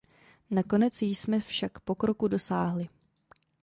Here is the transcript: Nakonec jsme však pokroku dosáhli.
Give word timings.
Nakonec 0.51 1.01
jsme 1.01 1.39
však 1.39 1.79
pokroku 1.79 2.27
dosáhli. 2.27 2.87